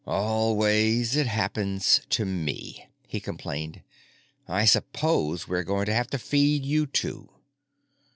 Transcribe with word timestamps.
"Always 0.07 1.15
it 1.15 1.27
happens 1.27 2.01
to 2.09 2.25
me!" 2.25 2.87
he 3.05 3.19
complained. 3.19 3.83
"I 4.47 4.65
suppose 4.65 5.47
we're 5.47 5.61
going 5.61 5.85
to 5.85 5.93
have 5.93 6.07
to 6.07 6.17
feed 6.17 6.65
you, 6.65 6.87
too." 6.87 7.29